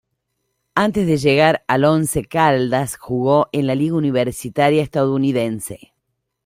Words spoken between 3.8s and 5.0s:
universitaria